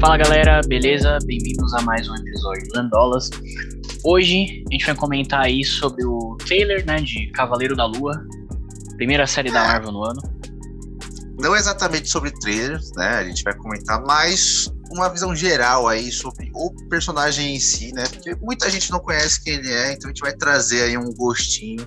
Fala 0.00 0.16
galera, 0.16 0.60
beleza? 0.64 1.18
Bem-vindos 1.24 1.74
a 1.74 1.82
mais 1.82 2.08
um 2.08 2.14
episódio 2.14 2.68
do 2.68 2.76
Landolas. 2.76 3.30
Hoje 4.04 4.62
a 4.70 4.72
gente 4.72 4.86
vai 4.86 4.94
comentar 4.94 5.44
aí 5.44 5.64
sobre 5.64 6.04
o 6.04 6.36
trailer 6.36 6.86
né, 6.86 7.00
de 7.00 7.26
Cavaleiro 7.32 7.74
da 7.74 7.84
Lua, 7.84 8.12
primeira 8.96 9.26
série 9.26 9.50
da 9.50 9.64
Marvel 9.64 9.90
no 9.90 10.04
ano. 10.04 10.22
Não 11.40 11.56
exatamente 11.56 12.08
sobre 12.08 12.30
trailers, 12.30 12.92
né? 12.94 13.08
A 13.08 13.24
gente 13.24 13.42
vai 13.42 13.52
comentar 13.56 14.00
mais 14.04 14.72
uma 14.92 15.08
visão 15.08 15.34
geral 15.34 15.88
aí 15.88 16.12
sobre 16.12 16.48
o 16.54 16.72
personagem 16.88 17.56
em 17.56 17.58
si, 17.60 17.92
né? 17.92 18.04
Porque 18.06 18.36
muita 18.36 18.70
gente 18.70 18.92
não 18.92 19.00
conhece 19.00 19.42
quem 19.42 19.54
ele 19.54 19.72
é, 19.72 19.94
então 19.94 20.08
a 20.08 20.12
gente 20.12 20.20
vai 20.20 20.32
trazer 20.32 20.82
aí 20.82 20.96
um 20.96 21.12
gostinho 21.12 21.84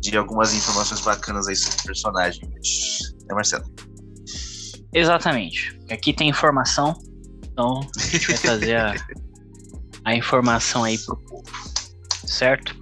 de 0.00 0.16
algumas 0.16 0.54
informações 0.54 1.02
bacanas 1.02 1.48
aí 1.48 1.56
sobre 1.56 1.80
o 1.80 1.84
personagem. 1.84 2.50
É 3.28 3.34
Marcelo? 3.34 3.64
Exatamente. 4.90 5.78
Aqui 5.90 6.14
tem 6.14 6.30
informação, 6.30 6.94
então 7.56 7.80
a 7.96 8.00
gente 8.00 8.26
vai 8.26 8.36
trazer 8.36 8.76
a, 8.76 8.94
a 10.04 10.14
informação 10.14 10.84
aí 10.84 10.98
pro 10.98 11.16
povo, 11.16 11.50
certo? 12.26 12.76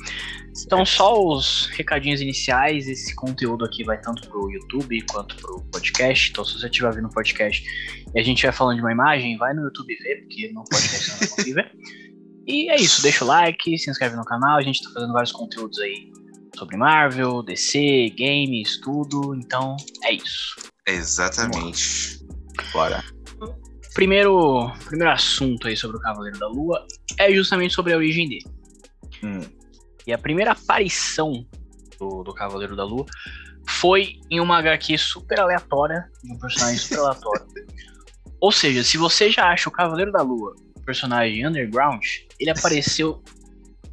Então, 0.66 0.84
só 0.84 1.22
os 1.22 1.66
recadinhos 1.66 2.20
iniciais. 2.20 2.88
Esse 2.88 3.14
conteúdo 3.14 3.64
aqui 3.64 3.84
vai 3.84 4.00
tanto 4.00 4.28
pro 4.28 4.50
YouTube 4.50 5.00
quanto 5.12 5.36
pro 5.36 5.60
podcast. 5.70 6.30
Então, 6.30 6.44
se 6.44 6.58
você 6.58 6.66
estiver 6.66 6.88
ouvindo 6.88 7.06
o 7.06 7.10
podcast 7.10 7.64
e 8.14 8.18
a 8.18 8.22
gente 8.22 8.42
vai 8.42 8.52
falando 8.52 8.76
de 8.76 8.82
uma 8.82 8.92
imagem, 8.92 9.36
vai 9.36 9.54
no 9.54 9.62
YouTube 9.62 9.94
ver, 9.96 10.22
porque 10.22 10.50
no 10.52 10.64
podcast 10.64 11.10
não 11.10 11.18
vai 11.18 11.28
conseguir 11.28 11.52
ver. 11.54 11.72
E 12.46 12.70
é 12.70 12.76
isso, 12.76 13.02
deixa 13.02 13.24
o 13.24 13.28
like, 13.28 13.78
se 13.78 13.90
inscreve 13.90 14.16
no 14.16 14.24
canal. 14.24 14.58
A 14.58 14.62
gente 14.62 14.82
tá 14.82 14.90
fazendo 14.90 15.12
vários 15.12 15.32
conteúdos 15.32 15.78
aí 15.78 16.10
sobre 16.56 16.76
Marvel, 16.76 17.42
DC, 17.42 18.12
games, 18.18 18.80
tudo. 18.80 19.34
Então, 19.34 19.76
é 20.02 20.14
isso. 20.14 20.56
Exatamente. 20.86 22.18
Bora. 22.72 23.13
Primeiro, 23.94 24.72
primeiro 24.86 25.12
assunto 25.12 25.68
aí 25.68 25.76
sobre 25.76 25.96
o 25.96 26.00
Cavaleiro 26.00 26.36
da 26.38 26.48
Lua 26.48 26.84
é 27.16 27.32
justamente 27.32 27.72
sobre 27.72 27.92
a 27.92 27.96
origem 27.96 28.28
dele. 28.28 28.44
Hum. 29.22 29.40
E 30.04 30.12
a 30.12 30.18
primeira 30.18 30.50
aparição 30.50 31.46
do, 31.98 32.24
do 32.24 32.34
Cavaleiro 32.34 32.74
da 32.74 32.84
Lua 32.84 33.06
foi 33.66 34.20
em 34.28 34.40
uma 34.40 34.58
HQ 34.58 34.98
super 34.98 35.38
aleatória, 35.38 36.10
de 36.22 36.32
um 36.32 36.38
personagem 36.38 36.76
super 36.76 36.98
aleatório. 36.98 37.46
Ou 38.40 38.50
seja, 38.50 38.82
se 38.82 38.98
você 38.98 39.30
já 39.30 39.48
acha 39.48 39.68
o 39.68 39.72
Cavaleiro 39.72 40.10
da 40.10 40.22
Lua 40.22 40.54
um 40.76 40.82
personagem 40.82 41.46
underground, 41.46 42.04
ele 42.38 42.50
apareceu 42.50 43.22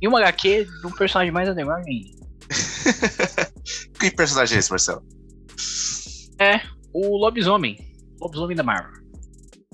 em 0.01 0.07
uma 0.07 0.19
HQ 0.19 0.65
de 0.65 0.87
um 0.87 0.91
personagem 0.91 1.31
mais 1.31 1.47
underground 1.47 1.85
ainda. 1.87 2.21
que 3.99 4.11
personagem 4.11 4.55
é 4.55 4.59
esse, 4.59 4.69
Marcelo? 4.71 5.03
É 6.39 6.59
o 6.91 7.17
Lobisomem. 7.17 7.77
Lobisomem 8.19 8.57
da 8.57 8.63
Marvel. 8.63 9.00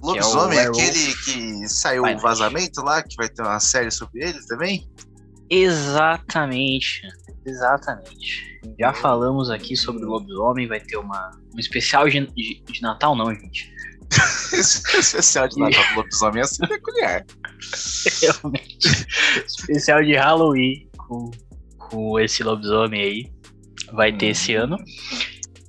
Lobisomem, 0.02 0.60
é 0.60 0.70
o 0.70 0.72
aquele 0.72 1.14
que 1.26 1.70
saiu 1.70 2.04
o 2.04 2.20
vazamento 2.20 2.82
lá, 2.82 3.02
que 3.02 3.16
vai 3.16 3.28
ter 3.28 3.42
uma 3.42 3.60
série 3.60 3.90
sobre 3.90 4.24
ele 4.24 4.40
também? 4.48 4.88
Exatamente. 5.50 7.02
Exatamente. 7.46 8.60
Já 8.80 8.94
falamos 8.94 9.50
aqui 9.50 9.76
sobre 9.76 10.06
o 10.06 10.10
lobisomem, 10.10 10.68
vai 10.68 10.80
ter 10.80 10.98
uma, 10.98 11.32
um 11.56 11.60
especial 11.60 12.08
de, 12.08 12.28
de, 12.28 12.62
de 12.64 12.82
Natal, 12.82 13.16
não, 13.16 13.34
gente. 13.34 13.74
Especial 14.54 15.48
de 15.48 15.60
Natal 15.60 15.84
do 15.94 16.02
lobisomem 16.02 16.42
é 16.42 16.44
assim 16.44 16.68
peculiar. 16.68 17.26
Realmente. 18.22 19.08
especial 19.46 20.04
de 20.04 20.14
Halloween 20.14 20.90
com, 20.98 21.32
com 21.78 22.20
esse 22.20 22.44
lobisomem 22.44 23.02
aí. 23.02 23.32
Vai 23.94 24.12
ter 24.12 24.28
esse 24.28 24.54
ano. 24.54 24.78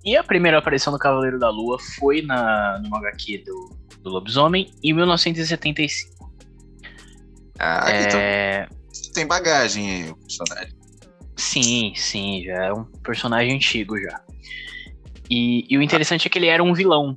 E 0.04 0.16
a 0.16 0.24
primeira 0.24 0.58
aparição 0.58 0.92
do 0.92 0.98
Cavaleiro 0.98 1.38
da 1.38 1.48
Lua 1.50 1.78
foi 1.98 2.22
na, 2.22 2.80
no 2.80 2.96
HQ 2.96 3.44
do, 3.46 3.78
do 4.02 4.10
lobisomem 4.10 4.72
em 4.82 4.92
1975. 4.92 6.18
Ah, 7.58 7.90
então 7.90 8.20
É, 8.20 8.68
tem 9.14 9.26
bagagem 9.26 9.90
aí 9.90 10.10
o 10.10 10.16
personagem. 10.16 10.78
Sim, 11.36 11.92
sim, 11.96 12.42
já 12.44 12.64
é 12.66 12.72
um 12.72 12.84
personagem 12.84 13.54
antigo 13.54 13.98
já. 13.98 14.20
E, 15.30 15.66
e 15.68 15.76
o 15.76 15.82
interessante 15.82 16.26
é 16.26 16.30
que 16.30 16.38
ele 16.38 16.46
era 16.46 16.62
um 16.62 16.72
vilão. 16.72 17.16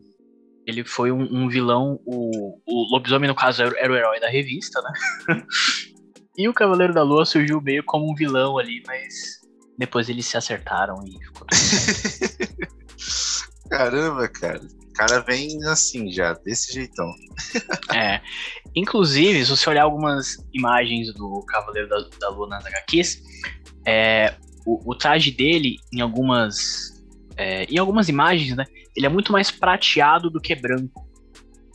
Ele 0.66 0.84
foi 0.84 1.12
um, 1.12 1.24
um 1.24 1.50
vilão, 1.50 2.00
o, 2.06 2.60
o 2.66 2.92
lobisomem, 2.92 3.28
no 3.28 3.36
caso, 3.36 3.64
era, 3.64 3.80
era 3.80 3.94
o 3.94 3.96
herói 3.96 4.20
da 4.20 4.30
revista, 4.30 4.82
né? 4.82 5.44
e 6.38 6.48
o 6.48 6.54
Cavaleiro 6.54 6.94
da 6.94 7.04
Lua 7.04 7.26
surgiu 7.26 7.60
meio 7.62 7.84
como 7.84 8.12
um 8.12 8.16
vilão 8.16 8.58
ali, 8.58 8.84
mas 8.86 9.42
depois 9.78 10.08
eles 10.08 10.26
se 10.26 10.38
acertaram 10.38 10.96
e 11.04 11.12
ficou 11.26 11.48
tudo. 11.48 12.72
Caramba, 13.70 14.28
cara. 14.28 14.62
O 15.02 15.08
cara 15.08 15.20
vem 15.22 15.58
assim 15.66 16.12
já, 16.12 16.34
desse 16.34 16.72
jeitão. 16.74 17.12
É. 17.96 18.22
Inclusive, 18.76 19.44
se 19.44 19.50
você 19.50 19.68
olhar 19.68 19.84
algumas 19.84 20.38
imagens 20.54 21.12
do 21.16 21.44
Cavaleiro 21.48 21.90
da, 21.90 21.98
da 22.20 22.30
Lua 22.30 22.48
nas 22.48 22.64
HQs, 22.68 23.20
é, 23.86 24.36
o, 24.64 24.92
o 24.92 24.96
traje 24.96 25.32
dele, 25.32 25.78
em 25.92 26.02
algumas, 26.02 27.04
é, 27.36 27.64
em 27.64 27.80
algumas 27.80 28.10
imagens, 28.10 28.56
né, 28.56 28.64
ele 28.96 29.08
é 29.08 29.10
muito 29.10 29.32
mais 29.32 29.50
prateado 29.50 30.30
do 30.30 30.40
que 30.40 30.54
branco. 30.54 31.10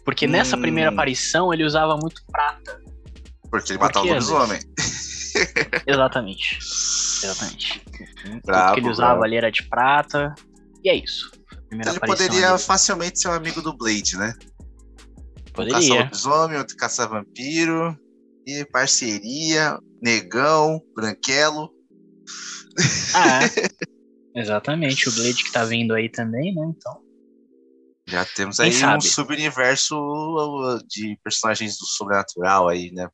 Porque 0.04 0.28
nessa 0.28 0.56
Hum. 0.56 0.60
primeira 0.60 0.90
aparição 0.90 1.52
ele 1.52 1.64
usava 1.64 1.96
muito 1.96 2.22
prata. 2.30 2.80
Porque 3.50 3.72
ele 3.72 3.80
matou 3.80 4.04
o 4.04 4.06
lobisomem. 4.06 4.60
Exatamente. 5.84 6.58
Exatamente. 7.24 7.82
Tudo 8.22 8.40
Bravo, 8.44 8.74
que 8.74 8.80
ele 8.80 8.88
usava 8.88 9.10
bravo. 9.14 9.24
ali 9.24 9.36
era 9.36 9.50
de 9.50 9.64
prata. 9.64 10.32
E 10.84 10.88
é 10.88 10.94
isso. 10.94 11.28
Primeira 11.68 11.90
Ele 11.90 11.98
aparição 11.98 12.26
poderia 12.26 12.50
ali. 12.50 12.58
facilmente 12.62 13.20
ser 13.20 13.28
um 13.28 13.32
amigo 13.32 13.60
do 13.60 13.76
Blade, 13.76 14.16
né? 14.16 14.34
Um 14.38 15.42
caça 15.42 15.52
Poderia. 15.52 16.02
lobisomem, 16.02 16.58
outro 16.58 16.76
caça 16.76 17.06
vampiro. 17.06 17.98
E 18.46 18.64
parceria, 18.66 19.78
negão, 20.00 20.80
branquelo. 20.94 21.72
Ah, 23.14 23.44
é. 23.44 23.48
Exatamente. 24.40 25.08
O 25.08 25.12
Blade 25.12 25.42
que 25.42 25.50
tá 25.50 25.64
vindo 25.64 25.94
aí 25.94 26.08
também, 26.08 26.54
né? 26.54 26.72
Então. 26.76 27.02
Já 28.08 28.24
temos 28.24 28.60
aí 28.60 28.70
um 28.84 29.00
subuniverso 29.00 29.96
uh, 29.96 30.78
de 30.86 31.18
personagens 31.24 31.76
do 31.76 31.86
sobrenatural 31.86 32.68
aí, 32.68 32.92
né? 32.92 33.08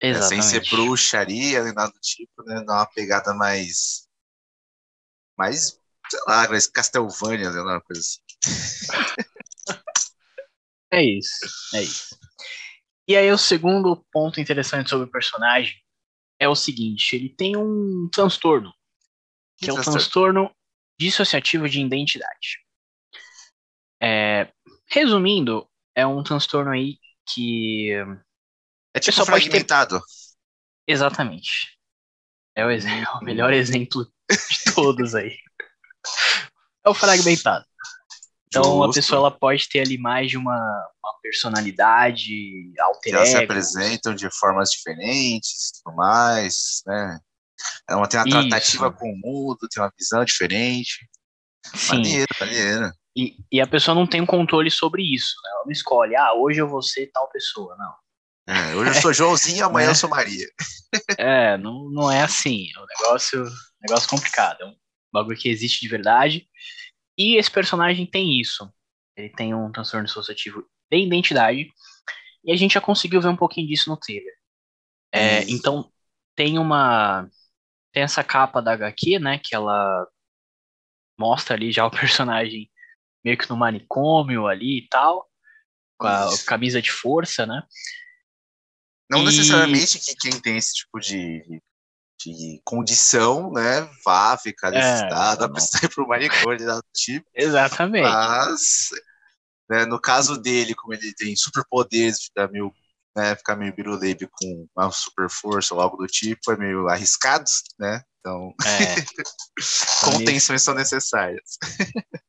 É, 0.00 0.14
sem 0.14 0.38
Exatamente. 0.38 0.70
ser 0.70 0.70
bruxaria 0.70 1.64
nem 1.64 1.74
nada 1.74 1.92
do 1.92 2.00
tipo, 2.00 2.42
né? 2.44 2.62
Dá 2.66 2.76
uma 2.76 2.86
pegada 2.86 3.34
mais. 3.34 4.08
Mais, 5.36 5.78
sei 6.14 6.20
lá, 6.28 6.48
mais 6.48 6.66
Castlevania, 6.66 7.50
né? 7.50 7.60
Uma 7.60 7.80
coisa 7.80 8.00
assim. 8.00 8.20
É 10.92 11.02
isso, 11.02 11.46
é 11.74 11.82
isso. 11.82 12.16
E 13.08 13.16
aí 13.16 13.30
o 13.30 13.36
segundo 13.38 14.04
ponto 14.12 14.40
interessante 14.40 14.88
sobre 14.90 15.06
o 15.06 15.10
personagem 15.10 15.74
é 16.38 16.48
o 16.48 16.54
seguinte, 16.54 17.16
ele 17.16 17.28
tem 17.28 17.56
um 17.56 18.08
transtorno, 18.12 18.72
que, 19.58 19.66
Que 19.66 19.70
é 19.70 19.72
o 19.72 19.76
transtorno? 19.76 19.98
transtorno 19.98 20.56
dissociativo 20.98 21.68
de 21.68 21.80
identidade. 21.80 22.60
É, 24.02 24.52
resumindo, 24.88 25.68
é 25.94 26.06
um 26.06 26.22
transtorno 26.22 26.70
aí 26.70 26.98
que 27.32 27.90
É 28.94 29.00
tipo 29.00 29.16
Pessoal, 29.16 29.26
pode 29.26 29.44
ter- 29.44 29.50
fragmentado. 29.50 30.00
exatamente 30.86 31.74
é 32.56 32.64
o, 32.64 32.70
ex- 32.70 32.84
é 32.84 33.04
o 33.20 33.24
melhor 33.24 33.52
exemplo 33.52 34.04
de 34.30 34.74
todos 34.74 35.14
aí. 35.14 35.36
É 36.84 36.88
o 36.88 36.94
fragmentado. 36.94 37.64
Então 38.48 38.82
a 38.82 38.86
Justo. 38.86 39.00
pessoa 39.00 39.18
ela 39.18 39.30
pode 39.30 39.68
ter 39.68 39.80
ali 39.80 39.98
mais 39.98 40.30
de 40.30 40.36
uma, 40.36 40.54
uma 40.54 41.18
personalidade, 41.22 42.24
que 42.24 42.80
alter 42.80 43.14
elas 43.14 43.28
se 43.30 43.36
apresentam 43.36 44.14
de 44.14 44.30
formas 44.30 44.70
diferentes, 44.70 45.72
tudo 45.82 45.96
mais, 45.96 46.82
né? 46.86 47.18
Ela 47.88 48.06
tem 48.06 48.20
uma 48.20 48.28
Isso. 48.28 48.48
tratativa 48.48 48.92
com 48.92 49.10
o 49.10 49.16
mundo, 49.16 49.68
tem 49.68 49.82
uma 49.82 49.92
visão 49.98 50.24
diferente. 50.24 51.08
Sim. 51.74 51.96
Maneiro, 51.96 52.26
maneiro. 52.38 52.92
E, 53.16 53.36
e 53.50 53.60
a 53.60 53.66
pessoa 53.66 53.94
não 53.94 54.06
tem 54.06 54.20
um 54.20 54.26
controle 54.26 54.70
sobre 54.70 55.02
isso. 55.02 55.34
Né? 55.42 55.50
Ela 55.54 55.64
não 55.64 55.72
escolhe, 55.72 56.16
ah, 56.16 56.34
hoje 56.34 56.60
eu 56.60 56.68
vou 56.68 56.82
ser 56.82 57.10
tal 57.12 57.28
pessoa. 57.30 57.76
Não. 57.76 58.54
É, 58.54 58.74
hoje 58.74 58.90
eu 58.90 58.94
sou 59.02 59.12
Joãozinho, 59.14 59.64
amanhã 59.64 59.86
Né? 59.86 59.92
eu 59.92 59.96
sou 59.96 60.10
Maria. 60.10 60.46
É, 61.18 61.58
não, 61.58 61.90
não 61.90 62.08
é 62.08 62.22
assim. 62.22 62.68
É 62.76 62.80
um 62.80 62.86
negócio, 62.86 63.44
negócio 63.80 64.08
complicado. 64.08 64.60
É 64.60 64.64
um 64.64 64.76
bagulho 65.12 65.36
que 65.36 65.48
existe 65.48 65.80
de 65.80 65.88
verdade. 65.88 66.46
E 67.18 67.36
esse 67.38 67.50
personagem 67.50 68.06
tem 68.06 68.40
isso. 68.40 68.72
Ele 69.16 69.28
tem 69.30 69.54
um 69.54 69.70
transtorno 69.70 70.06
dissociativo 70.06 70.66
de 70.90 70.98
identidade. 70.98 71.70
E 72.44 72.52
a 72.52 72.56
gente 72.56 72.74
já 72.74 72.80
conseguiu 72.80 73.20
ver 73.20 73.28
um 73.28 73.36
pouquinho 73.36 73.68
disso 73.68 73.90
no 73.90 73.96
trailer. 73.96 74.32
É, 75.12 75.42
Isso. 75.42 75.50
então, 75.56 75.92
tem 76.36 76.58
uma. 76.58 77.28
Tem 77.92 78.02
essa 78.02 78.24
capa 78.24 78.60
da 78.60 78.72
HQ, 78.72 79.18
né? 79.18 79.38
Que 79.38 79.54
ela 79.54 80.06
mostra 81.18 81.54
ali 81.54 81.72
já 81.72 81.86
o 81.86 81.90
personagem 81.92 82.70
meio 83.24 83.38
que 83.38 83.48
no 83.48 83.56
manicômio 83.56 84.46
ali 84.46 84.78
e 84.78 84.88
tal. 84.88 85.28
Com 85.98 86.06
a 86.06 86.26
Isso. 86.26 86.44
camisa 86.46 86.82
de 86.82 86.90
força, 86.90 87.46
né? 87.46 87.62
Não 89.10 89.20
E- 89.22 89.24
necessariamente 89.26 89.98
que 89.98 90.16
quem 90.16 90.40
tem 90.40 90.56
esse 90.56 90.74
tipo 90.74 90.98
de, 90.98 91.62
de 92.30 92.60
condição, 92.64 93.52
né, 93.52 93.88
vá 94.04 94.36
ficar 94.38 94.70
nesse 94.70 94.88
É, 94.88 94.94
estado, 94.94 95.40
não. 95.40 95.46
a 95.46 95.52
pessoa 95.52 95.80
ir 95.84 95.88
pro 95.94 96.08
manicômio, 96.08 96.66
nada 96.66 96.80
do 96.80 96.88
tipo. 96.94 97.26
Exatamente. 97.34 98.02
Mas 98.02 98.90
Né? 99.68 99.86
No 99.86 100.00
caso 100.00 100.36
dele, 100.40 100.74
como 100.74 100.94
ele 100.94 101.14
tem 101.14 101.34
superpoderes, 101.36 102.24
ficar 102.24 102.50
meio, 102.50 102.72
né, 103.16 103.34
ficar 103.36 103.56
meio 103.56 103.74
biruleibe 103.74 104.28
com 104.32 104.66
uma 104.76 104.90
super 104.90 105.28
força 105.30 105.74
ou 105.74 105.80
algo 105.80 105.96
do 105.96 106.06
tipo, 106.06 106.52
é 106.52 106.56
meio 106.56 106.88
arriscado, 106.88 107.44
né? 107.78 108.02
Então, 108.20 108.54
é. 108.64 108.94
contenções 110.04 110.62
são 110.62 110.74
necessárias. 110.74 111.58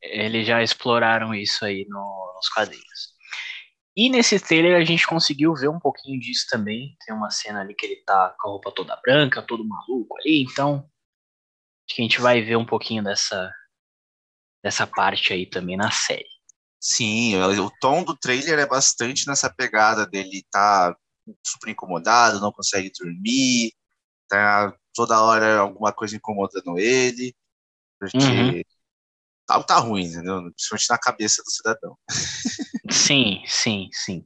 Eles 0.02 0.46
já 0.48 0.62
exploraram 0.62 1.34
isso 1.34 1.64
aí 1.66 1.86
no, 1.90 2.34
nos 2.36 2.50
quadrinhos. 2.50 3.15
E 3.96 4.10
nesse 4.10 4.40
trailer 4.40 4.76
a 4.76 4.84
gente 4.84 5.08
conseguiu 5.08 5.54
ver 5.54 5.70
um 5.70 5.80
pouquinho 5.80 6.20
disso 6.20 6.46
também. 6.50 6.96
Tem 7.06 7.16
uma 7.16 7.30
cena 7.30 7.62
ali 7.62 7.74
que 7.74 7.86
ele 7.86 8.04
tá 8.04 8.36
com 8.40 8.50
a 8.50 8.52
roupa 8.52 8.72
toda 8.72 9.00
branca, 9.02 9.42
todo 9.42 9.68
maluco 9.68 10.18
ali, 10.20 10.44
então 10.44 10.90
acho 11.88 11.96
que 11.96 12.02
a 12.02 12.04
gente 12.04 12.20
vai 12.20 12.42
ver 12.42 12.58
um 12.58 12.66
pouquinho 12.66 13.04
dessa 13.04 13.52
dessa 14.64 14.88
parte 14.88 15.32
aí 15.32 15.46
também 15.46 15.78
na 15.78 15.92
série. 15.92 16.28
Sim, 16.80 17.36
o 17.40 17.72
tom 17.80 18.04
do 18.04 18.18
trailer 18.18 18.60
é 18.60 18.66
bastante 18.66 19.28
nessa 19.28 19.52
pegada 19.52 20.06
dele 20.08 20.44
tá 20.52 20.96
super 21.46 21.70
incomodado, 21.70 22.40
não 22.40 22.52
consegue 22.52 22.92
dormir, 23.00 23.72
tá 24.28 24.76
toda 24.94 25.22
hora 25.22 25.60
alguma 25.60 25.94
coisa 25.94 26.16
incomodando 26.16 26.80
ele, 26.80 27.36
porque 28.00 28.18
uhum. 28.18 28.62
Tá, 29.46 29.62
tá 29.64 29.78
ruim, 29.80 30.06
entendeu? 30.06 30.44
Principalmente 30.52 30.90
na 30.90 30.98
cabeça 30.98 31.44
do 31.44 31.52
cidadão. 31.52 31.98
Sim, 32.92 33.42
sim, 33.46 33.90
sim. 33.92 34.26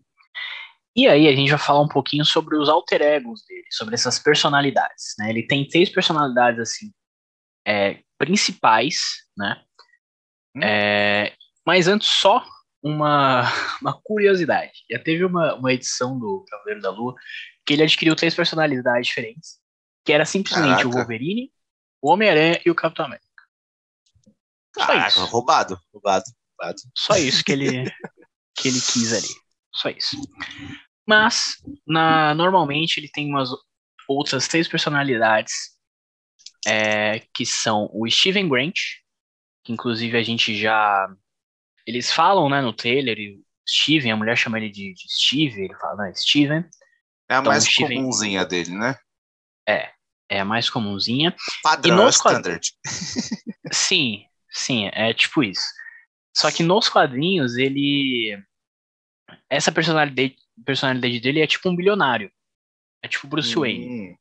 E 0.95 1.07
aí 1.07 1.27
a 1.27 1.35
gente 1.35 1.49
vai 1.49 1.59
falar 1.59 1.81
um 1.81 1.87
pouquinho 1.87 2.25
sobre 2.25 2.57
os 2.57 2.67
alter 2.67 3.01
egos 3.01 3.45
dele, 3.45 3.65
sobre 3.71 3.95
essas 3.95 4.19
personalidades, 4.19 5.15
né? 5.17 5.29
Ele 5.29 5.43
tem 5.43 5.67
três 5.67 5.89
personalidades 5.89 6.59
assim 6.59 6.91
é, 7.65 7.99
principais, 8.17 8.97
né? 9.37 9.61
Hum. 10.55 10.61
É, 10.63 11.33
mas 11.65 11.87
antes 11.87 12.07
só 12.07 12.43
uma, 12.81 13.43
uma 13.81 13.99
curiosidade. 14.01 14.71
Já 14.89 14.99
teve 14.99 15.23
uma, 15.23 15.55
uma 15.55 15.71
edição 15.71 16.17
do 16.17 16.43
Cavaleiro 16.49 16.81
da 16.81 16.89
Lua 16.89 17.15
que 17.65 17.73
ele 17.73 17.83
adquiriu 17.83 18.15
três 18.15 18.33
personalidades 18.33 19.07
diferentes, 19.07 19.59
que 20.03 20.11
era 20.11 20.25
simplesmente 20.25 20.77
Caraca. 20.77 20.87
o 20.87 20.91
Wolverine, 20.91 21.51
o 22.01 22.11
Homem-Aranha 22.11 22.59
e 22.65 22.71
o 22.71 22.75
Capitão 22.75 23.05
América. 23.05 23.28
Caraca, 24.73 25.21
roubado, 25.21 25.79
roubado, 25.93 26.25
roubado. 26.57 26.81
Só 26.95 27.15
isso 27.15 27.43
que 27.43 27.51
ele 27.51 27.89
que 28.55 28.67
ele 28.67 28.79
quis 28.79 29.13
ali. 29.13 29.35
Só 29.73 29.89
isso. 29.89 30.17
Mas, 31.07 31.55
na, 31.87 32.33
normalmente, 32.35 32.99
ele 32.99 33.09
tem 33.09 33.27
umas 33.29 33.49
outras 34.07 34.47
três 34.47 34.67
personalidades 34.67 35.53
é, 36.67 37.21
que 37.33 37.45
são 37.45 37.89
o 37.93 38.09
Steven 38.09 38.47
Grant, 38.47 38.77
que 39.63 39.71
inclusive 39.71 40.17
a 40.17 40.23
gente 40.23 40.55
já. 40.55 41.07
Eles 41.85 42.11
falam 42.11 42.49
né, 42.49 42.61
no 42.61 42.73
trailer, 42.73 43.17
e 43.17 43.41
Steven, 43.67 44.11
a 44.11 44.15
mulher 44.15 44.37
chama 44.37 44.57
ele 44.57 44.69
de, 44.69 44.93
de 44.93 45.11
Steve, 45.11 45.63
ele 45.63 45.75
fala, 45.75 46.05
não, 46.05 46.15
Steven. 46.15 46.63
É 47.29 47.35
a 47.35 47.39
então, 47.39 47.51
mais 47.51 47.63
Steven... 47.63 47.97
comumzinha 47.97 48.45
dele, 48.45 48.71
né? 48.71 48.95
É, 49.67 49.91
é 50.29 50.39
a 50.39 50.45
mais 50.45 50.69
comumzinha. 50.69 51.35
Padrão, 51.63 51.95
e 51.95 52.03
nos 52.03 52.15
standard. 52.15 52.71
Sim, 53.71 54.25
sim, 54.59 54.89
é 54.93 55.13
tipo 55.13 55.43
isso. 55.43 55.65
Só 56.35 56.51
que 56.51 56.63
nos 56.63 56.89
quadrinhos, 56.89 57.57
ele 57.57 58.37
essa 59.49 59.71
personalidade, 59.71 60.35
personalidade 60.65 61.19
dele 61.19 61.41
é 61.41 61.47
tipo 61.47 61.69
um 61.69 61.75
bilionário. 61.75 62.31
É 63.03 63.07
tipo 63.07 63.27
Bruce 63.27 63.57
hum, 63.57 63.61
Wayne. 63.61 64.19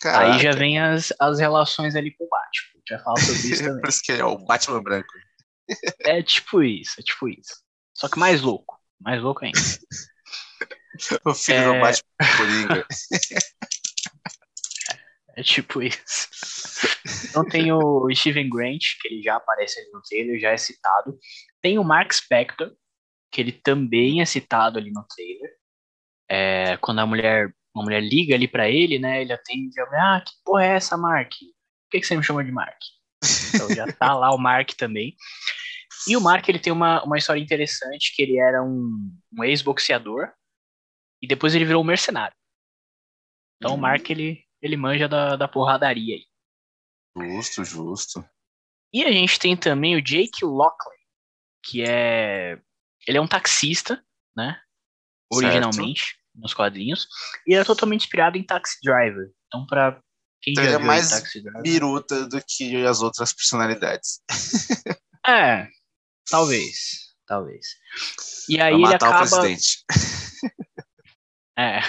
Caraca. 0.00 0.34
Aí 0.34 0.40
já 0.40 0.52
vem 0.52 0.80
as, 0.80 1.12
as 1.18 1.38
relações 1.38 1.94
ali 1.94 2.12
com 2.12 2.24
o 2.24 2.28
Batman. 2.28 2.82
Já 2.88 2.98
fala 2.98 3.16
sobre 3.18 3.48
isso 3.48 3.62
também. 3.64 3.80
Por 3.80 3.88
isso 3.88 4.02
que 4.02 4.12
é 4.12 4.24
o 4.24 4.38
Batman 4.38 4.82
branco. 4.82 5.12
é 6.00 6.22
tipo 6.22 6.62
isso, 6.62 6.94
é 6.98 7.02
tipo 7.02 7.28
isso. 7.28 7.62
Só 7.94 8.08
que 8.08 8.18
mais 8.18 8.40
louco. 8.40 8.80
Mais 9.00 9.22
louco 9.22 9.44
ainda. 9.44 9.58
o 11.24 11.34
filho 11.34 11.58
é... 11.58 11.64
do 11.64 11.80
Batman 11.80 12.36
Coringa. 12.36 12.86
É 15.36 15.42
tipo 15.42 15.82
isso. 15.82 16.28
Então 17.28 17.44
tem 17.44 17.72
o 17.72 18.08
Steven 18.14 18.48
Grant, 18.48 18.82
que 19.00 19.08
ele 19.08 19.22
já 19.22 19.36
aparece 19.36 19.80
ali 19.80 19.90
no 19.90 20.02
trailer, 20.02 20.38
já 20.38 20.50
é 20.50 20.56
citado. 20.56 21.18
Tem 21.60 21.78
o 21.78 21.84
Mark 21.84 22.12
Spector, 22.12 22.72
que 23.30 23.40
ele 23.40 23.52
também 23.52 24.20
é 24.20 24.24
citado 24.24 24.78
ali 24.78 24.92
no 24.92 25.04
trailer. 25.04 25.50
É, 26.28 26.76
quando 26.76 27.00
a 27.00 27.06
mulher, 27.06 27.52
uma 27.74 27.84
mulher 27.84 28.00
liga 28.00 28.34
ali 28.34 28.46
para 28.46 28.68
ele, 28.68 28.98
né? 28.98 29.22
Ele 29.22 29.32
atende, 29.32 29.80
ah, 29.80 30.22
que 30.24 30.32
porra 30.44 30.64
é 30.64 30.76
essa, 30.76 30.96
Mark? 30.96 31.30
Por 31.30 31.90
que, 31.90 32.00
que 32.00 32.06
você 32.06 32.16
me 32.16 32.22
chama 32.22 32.44
de 32.44 32.52
Mark? 32.52 32.78
Então 33.54 33.68
já 33.74 33.86
tá 33.92 34.14
lá 34.14 34.32
o 34.32 34.38
Mark 34.38 34.70
também. 34.74 35.16
E 36.08 36.16
o 36.16 36.20
Mark 36.20 36.48
ele 36.48 36.58
tem 36.58 36.72
uma, 36.72 37.02
uma 37.04 37.18
história 37.18 37.40
interessante, 37.40 38.14
que 38.14 38.22
ele 38.22 38.38
era 38.38 38.62
um, 38.62 39.12
um 39.32 39.44
ex-boxeador 39.44 40.30
e 41.20 41.26
depois 41.26 41.54
ele 41.54 41.64
virou 41.64 41.82
um 41.82 41.86
mercenário. 41.86 42.36
Então 43.56 43.72
uhum. 43.72 43.78
o 43.78 43.80
Mark 43.80 44.08
ele, 44.10 44.44
ele 44.62 44.76
manja 44.76 45.08
da, 45.08 45.36
da 45.36 45.48
porradaria 45.48 46.14
aí. 46.14 46.26
Justo, 47.16 47.64
justo. 47.64 48.24
E 48.92 49.04
a 49.04 49.10
gente 49.10 49.38
tem 49.38 49.56
também 49.56 49.96
o 49.96 50.02
Jake 50.02 50.44
Lockley, 50.44 50.98
que 51.62 51.82
é 51.82 52.58
ele 53.06 53.18
é 53.18 53.20
um 53.20 53.26
taxista, 53.26 54.02
né? 54.36 54.60
Originalmente, 55.32 56.04
certo. 56.04 56.18
nos 56.34 56.54
quadrinhos. 56.54 57.08
E 57.46 57.54
é 57.54 57.64
totalmente 57.64 58.02
inspirado 58.02 58.38
em 58.38 58.44
Taxi 58.44 58.78
Driver. 58.82 59.30
Então, 59.46 59.66
pra 59.66 60.00
quem 60.40 60.52
então, 60.52 60.64
já 60.64 60.70
ele 60.70 60.82
é 60.82 60.86
mais 60.86 61.10
Taxi 61.10 61.42
Driver... 61.42 61.62
biruta 61.62 62.28
do 62.28 62.40
que 62.46 62.76
as 62.86 63.00
outras 63.00 63.32
personalidades. 63.32 64.20
é, 65.26 65.66
talvez. 66.30 67.12
Talvez. 67.26 67.66
E 68.48 68.60
aí 68.60 68.74
ele 68.74 68.94
acaba... 68.94 69.16
o 69.16 69.18
presidente. 69.18 69.84
é. 71.58 71.80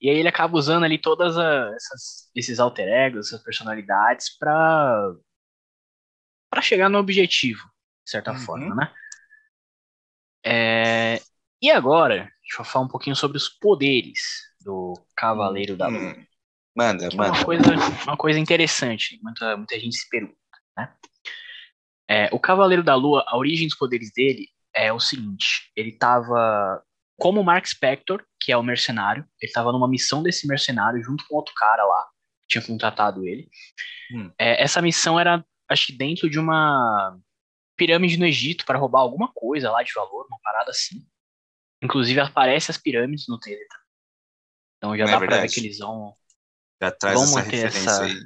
E 0.00 0.08
aí 0.08 0.16
ele 0.16 0.28
acaba 0.28 0.56
usando 0.56 0.84
ali 0.84 0.98
todas 0.98 1.36
essas, 1.36 2.30
esses 2.34 2.58
alter 2.58 2.88
egos, 2.88 3.26
essas 3.28 3.42
personalidades 3.42 4.36
para 4.38 5.14
para 6.50 6.62
chegar 6.62 6.88
no 6.88 6.98
objetivo, 6.98 7.62
de 8.04 8.10
certa 8.10 8.32
uhum. 8.32 8.38
forma, 8.38 8.74
né? 8.74 8.92
É, 10.44 11.20
e 11.62 11.70
agora, 11.70 12.28
deixa 12.42 12.60
eu 12.60 12.64
falar 12.64 12.86
um 12.86 12.88
pouquinho 12.88 13.14
sobre 13.14 13.36
os 13.36 13.48
poderes 13.48 14.20
do 14.60 14.94
Cavaleiro 15.16 15.76
da 15.76 15.86
Lua. 15.86 16.12
Hum, 16.12 16.26
manda, 16.74 17.08
que 17.08 17.16
manda. 17.16 17.28
É 17.28 17.32
uma 17.32 17.44
coisa, 17.44 17.62
uma 18.04 18.16
coisa 18.16 18.38
interessante, 18.38 19.20
muita, 19.22 19.56
muita 19.56 19.78
gente 19.78 19.96
se 19.96 20.08
pergunta. 20.08 20.36
Né? 20.76 20.92
É, 22.08 22.28
o 22.32 22.40
Cavaleiro 22.40 22.82
da 22.82 22.96
Lua, 22.96 23.24
a 23.28 23.36
origem 23.36 23.68
dos 23.68 23.76
poderes 23.76 24.10
dele 24.12 24.48
é 24.74 24.92
o 24.92 24.98
seguinte: 24.98 25.70
ele 25.76 25.90
estava 25.90 26.82
como 27.20 27.44
Mark 27.44 27.66
Spector, 27.66 28.24
que 28.40 28.50
é 28.50 28.56
o 28.56 28.62
mercenário, 28.62 29.22
ele 29.40 29.50
estava 29.50 29.70
numa 29.70 29.86
missão 29.86 30.22
desse 30.22 30.48
mercenário 30.48 31.04
junto 31.04 31.24
com 31.28 31.36
outro 31.36 31.52
cara 31.54 31.84
lá, 31.84 32.08
que 32.40 32.48
tinha 32.48 32.66
contratado 32.66 33.26
ele. 33.26 33.46
Hum. 34.12 34.32
É, 34.38 34.62
essa 34.62 34.80
missão 34.80 35.20
era, 35.20 35.44
acho 35.68 35.88
que 35.88 35.92
dentro 35.92 36.30
de 36.30 36.38
uma 36.38 37.18
pirâmide 37.76 38.18
no 38.18 38.24
Egito 38.24 38.64
para 38.64 38.78
roubar 38.78 39.00
alguma 39.00 39.30
coisa 39.34 39.70
lá 39.70 39.82
de 39.82 39.92
valor, 39.94 40.26
uma 40.28 40.38
parada 40.42 40.70
assim. 40.70 41.06
Inclusive 41.82 42.20
aparece 42.20 42.70
as 42.70 42.78
pirâmides 42.78 43.26
no 43.28 43.38
trailer. 43.38 43.66
Então 44.78 44.96
já 44.96 45.04
Não 45.04 45.12
é 45.12 45.18
dá 45.18 45.24
é 45.24 45.28
pra 45.28 45.40
ver 45.42 45.50
que 45.50 45.60
eles 45.60 45.78
vão, 45.78 46.16
já 46.82 46.90
traz 46.90 47.14
vão 47.14 47.24
essa 47.24 47.34
manter 47.34 47.66
essa. 47.66 48.04
Aí. 48.04 48.18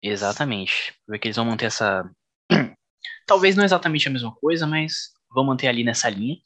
Exatamente. 0.00 0.94
Ver 1.08 1.18
que 1.18 1.26
eles 1.26 1.36
vão 1.36 1.46
manter 1.46 1.66
essa. 1.66 2.08
Talvez 3.26 3.56
não 3.56 3.64
exatamente 3.64 4.06
a 4.06 4.12
mesma 4.12 4.32
coisa, 4.36 4.64
mas 4.64 5.12
vão 5.32 5.44
manter 5.44 5.66
ali 5.66 5.82
nessa 5.82 6.08
linha. 6.08 6.36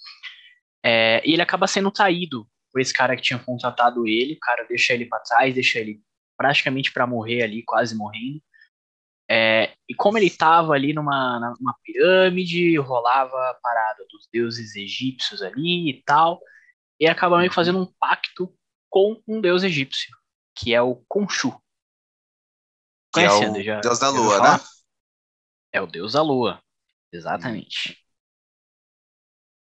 É, 0.88 1.20
e 1.28 1.32
ele 1.32 1.42
acaba 1.42 1.66
sendo 1.66 1.90
traído 1.90 2.48
por 2.72 2.80
esse 2.80 2.94
cara 2.94 3.16
que 3.16 3.22
tinha 3.22 3.40
contratado 3.40 4.06
ele. 4.06 4.34
O 4.34 4.38
cara 4.38 4.64
deixa 4.68 4.92
ele 4.92 5.04
para 5.06 5.18
trás, 5.18 5.52
deixa 5.52 5.80
ele 5.80 6.00
praticamente 6.36 6.92
para 6.92 7.08
morrer 7.08 7.42
ali, 7.42 7.64
quase 7.64 7.96
morrendo. 7.96 8.40
É, 9.28 9.74
e 9.88 9.94
como 9.96 10.16
ele 10.16 10.26
estava 10.26 10.74
ali 10.74 10.92
numa, 10.92 11.40
numa 11.58 11.76
pirâmide, 11.82 12.76
rolava 12.76 13.36
a 13.50 13.54
parada 13.54 14.06
dos 14.08 14.28
deuses 14.32 14.76
egípcios 14.76 15.42
ali 15.42 15.90
e 15.90 16.02
tal, 16.04 16.40
e 17.00 17.08
acaba 17.08 17.38
meio 17.38 17.52
fazendo 17.52 17.80
um 17.80 17.92
pacto 17.98 18.56
com 18.88 19.20
um 19.26 19.40
deus 19.40 19.64
egípcio, 19.64 20.16
que 20.56 20.72
é 20.72 20.80
o 20.80 21.02
Khonshu. 21.12 21.60
Que 23.12 23.20
é 23.20 23.32
o 23.32 23.62
já, 23.62 23.80
deus 23.80 23.98
da 23.98 24.10
lua, 24.10 24.40
né? 24.40 24.64
É 25.72 25.80
o 25.80 25.86
deus 25.86 26.12
da 26.12 26.22
lua, 26.22 26.62
exatamente. 27.12 28.05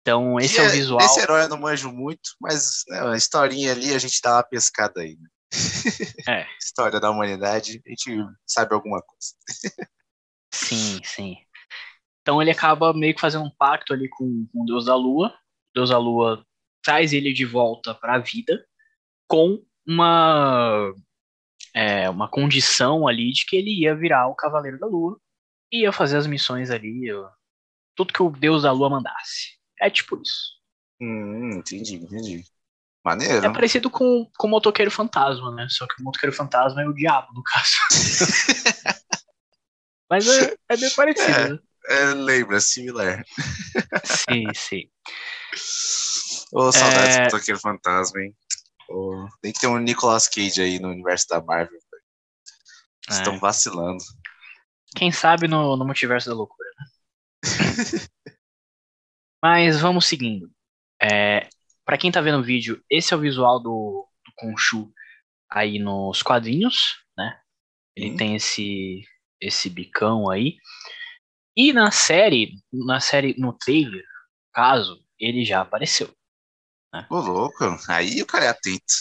Então, 0.08 0.40
esse 0.40 0.58
é, 0.58 0.64
é, 0.64 0.68
o 0.68 0.70
visual. 0.70 1.00
Esse 1.04 1.20
herói 1.20 1.42
eu 1.42 1.48
não 1.48 1.58
manjo 1.58 1.92
muito, 1.92 2.30
mas 2.40 2.82
né, 2.88 3.12
a 3.12 3.16
historinha 3.16 3.72
ali 3.72 3.94
a 3.94 3.98
gente 3.98 4.20
dá 4.22 4.36
uma 4.36 4.42
pescada 4.42 5.02
aí. 5.02 5.18
Né? 5.20 5.28
É. 6.26 6.46
História 6.58 6.98
da 6.98 7.10
humanidade, 7.10 7.82
a 7.86 7.90
gente 7.90 8.16
sabe 8.46 8.74
alguma 8.74 9.02
coisa. 9.02 9.34
sim, 10.52 11.00
sim. 11.04 11.36
Então 12.22 12.40
ele 12.40 12.50
acaba 12.50 12.94
meio 12.94 13.14
que 13.14 13.20
fazendo 13.20 13.44
um 13.44 13.54
pacto 13.58 13.92
ali 13.92 14.08
com, 14.08 14.46
com 14.50 14.62
o 14.62 14.66
Deus 14.66 14.86
da 14.86 14.94
Lua. 14.94 15.28
O 15.28 15.74
Deus 15.74 15.90
da 15.90 15.98
Lua 15.98 16.44
traz 16.82 17.12
ele 17.12 17.32
de 17.32 17.44
volta 17.44 17.94
para 17.94 18.14
a 18.14 18.18
vida 18.18 18.64
com 19.26 19.62
uma 19.86 20.92
é, 21.74 22.08
uma 22.08 22.28
condição 22.28 23.06
ali 23.06 23.30
de 23.30 23.44
que 23.44 23.56
ele 23.56 23.82
ia 23.82 23.94
virar 23.94 24.28
o 24.28 24.34
Cavaleiro 24.34 24.78
da 24.78 24.86
Lua 24.86 25.20
ia 25.70 25.92
fazer 25.92 26.16
as 26.16 26.26
missões 26.26 26.70
ali 26.70 27.10
tudo 27.94 28.12
que 28.12 28.22
o 28.22 28.30
deus 28.30 28.62
da 28.62 28.72
lua 28.72 28.88
mandasse. 28.88 29.57
É 29.80 29.90
tipo 29.90 30.20
isso. 30.20 30.58
Hum, 31.00 31.58
entendi, 31.58 31.94
entendi. 31.96 32.44
Maneiro. 33.04 33.46
É 33.46 33.52
parecido 33.52 33.88
com, 33.90 34.28
com 34.36 34.46
o 34.46 34.50
motoqueiro 34.50 34.90
fantasma, 34.90 35.52
né? 35.54 35.66
Só 35.70 35.86
que 35.86 36.00
o 36.00 36.04
motoqueiro 36.04 36.34
fantasma 36.34 36.82
é 36.82 36.86
o 36.88 36.92
diabo, 36.92 37.32
no 37.32 37.42
caso. 37.42 37.76
Mas 40.10 40.26
é, 40.26 40.56
é 40.68 40.76
bem 40.76 40.90
parecido, 40.94 41.30
É. 41.30 41.48
né? 41.50 41.58
É, 41.90 42.04
lembra, 42.14 42.60
similar. 42.60 43.24
Sim, 44.04 44.44
sim. 44.54 44.90
Ô, 46.52 46.70
saudades 46.70 47.16
É. 47.16 47.24
do 47.24 47.30
Toqueiro 47.30 47.58
Fantasma, 47.60 48.20
hein? 48.20 48.36
Ô, 48.90 49.26
tem 49.40 49.52
que 49.52 49.60
ter 49.60 49.68
um 49.68 49.78
Nicolas 49.78 50.28
Cage 50.28 50.60
aí 50.60 50.78
no 50.78 50.88
universo 50.88 51.26
da 51.28 51.40
Marvel. 51.42 51.78
É. 53.08 53.12
Estão 53.12 53.38
vacilando. 53.38 54.02
Quem 54.96 55.10
sabe 55.12 55.48
no, 55.48 55.76
no 55.76 55.84
multiverso 55.84 56.28
da 56.28 56.34
loucura, 56.34 56.68
né? 56.78 56.86
Mas 59.42 59.80
vamos 59.80 60.06
seguindo. 60.06 60.50
É, 61.00 61.48
para 61.84 61.98
quem 61.98 62.10
tá 62.10 62.20
vendo 62.20 62.38
o 62.38 62.42
vídeo, 62.42 62.82
esse 62.90 63.14
é 63.14 63.16
o 63.16 63.20
visual 63.20 63.60
do, 63.60 64.06
do 64.26 64.32
Khonshu 64.40 64.92
aí 65.50 65.78
nos 65.78 66.22
quadrinhos, 66.22 66.96
né? 67.16 67.40
Ele 67.96 68.10
Hum. 68.12 68.16
tem 68.16 68.36
esse 68.36 69.02
esse 69.40 69.70
bicão 69.70 70.28
aí. 70.30 70.56
E 71.56 71.72
na 71.72 71.90
série, 71.90 72.54
na 72.72 73.00
série 73.00 73.34
no 73.38 73.52
trailer, 73.52 74.04
caso, 74.52 75.00
ele 75.18 75.44
já 75.44 75.60
apareceu. 75.60 76.12
Ô, 77.10 77.20
louco. 77.20 77.64
Aí 77.88 78.20
o 78.22 78.26
cara 78.26 78.46
é 78.46 78.48
atento. 78.48 78.94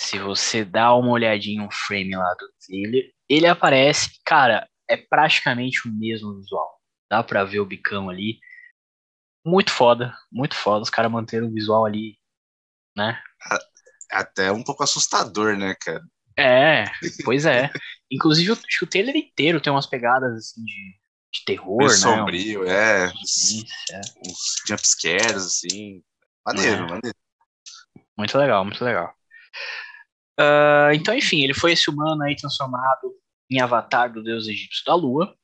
Se 0.00 0.18
você 0.18 0.64
dá 0.64 0.94
uma 0.94 1.10
olhadinha 1.10 1.62
no 1.62 1.70
frame 1.70 2.16
lá 2.16 2.34
do 2.34 2.48
trailer, 2.66 3.12
ele 3.28 3.46
aparece, 3.46 4.10
cara, 4.24 4.68
é 4.88 4.96
praticamente 4.96 5.88
o 5.88 5.92
mesmo 5.92 6.36
visual. 6.38 6.80
Dá 7.10 7.22
pra 7.22 7.44
ver 7.44 7.60
o 7.60 7.66
bicão 7.66 8.08
ali. 8.08 8.38
Muito 9.48 9.72
foda, 9.72 10.14
muito 10.30 10.54
foda. 10.54 10.82
Os 10.82 10.90
caras 10.90 11.10
manteram 11.10 11.46
o 11.46 11.52
visual 11.52 11.84
ali, 11.86 12.18
né? 12.96 13.18
Até 14.10 14.52
um 14.52 14.62
pouco 14.62 14.82
assustador, 14.82 15.56
né, 15.56 15.74
cara? 15.80 16.02
É, 16.36 16.84
pois 17.24 17.46
é. 17.46 17.70
Inclusive, 18.10 18.52
acho 18.52 18.62
que 18.78 18.84
o 18.84 18.88
trailer 18.88 19.16
inteiro 19.16 19.60
tem 19.60 19.72
umas 19.72 19.86
pegadas 19.86 20.34
assim 20.34 20.64
de, 20.64 20.98
de 21.32 21.44
terror, 21.46 21.78
Meio 21.78 21.90
né? 21.90 21.96
sombrio, 21.96 22.64
é. 22.68 23.08
Uns, 23.08 23.64
é. 23.90 24.00
uns 24.26 24.62
jumpscares, 24.66 25.46
assim. 25.46 26.02
Maneiro, 26.46 26.82
É. 26.84 26.86
maneiro. 26.86 27.16
Muito 28.16 28.36
legal, 28.36 28.64
muito 28.64 28.84
legal. 28.84 29.14
Ah, 30.38 30.90
então, 30.94 31.14
enfim, 31.14 31.42
ele 31.42 31.54
foi 31.54 31.72
esse 31.72 31.90
humano 31.90 32.22
aí 32.22 32.36
transformado 32.36 33.12
em 33.50 33.60
avatar 33.60 34.12
do 34.12 34.22
deus 34.22 34.46
egípcio 34.46 34.84
da 34.84 34.94
lua. 34.94 35.34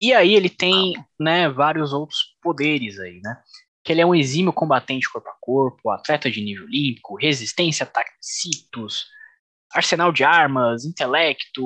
E 0.00 0.14
aí 0.14 0.34
ele 0.34 0.48
tem, 0.48 0.94
né, 1.18 1.48
vários 1.48 1.92
outros 1.92 2.36
poderes 2.40 2.98
aí, 2.98 3.20
né? 3.22 3.42
Que 3.84 3.92
ele 3.92 4.00
é 4.00 4.06
um 4.06 4.14
exímio 4.14 4.52
combatente 4.52 5.10
corpo 5.10 5.28
a 5.28 5.34
corpo, 5.40 5.90
atleta 5.90 6.30
de 6.30 6.40
nível 6.40 6.64
olímpico, 6.64 7.16
resistência 7.16 7.84
a 7.84 7.88
ataques, 7.88 9.06
arsenal 9.72 10.12
de 10.12 10.24
armas, 10.24 10.84
intelecto, 10.84 11.62